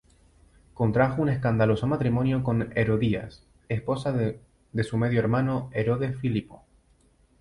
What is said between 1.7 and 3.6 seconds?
matrimonio con Herodías,